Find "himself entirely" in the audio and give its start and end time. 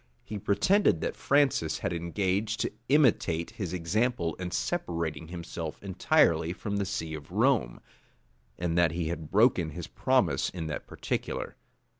5.27-6.53